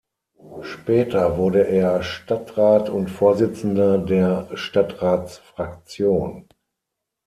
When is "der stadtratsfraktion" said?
3.99-6.49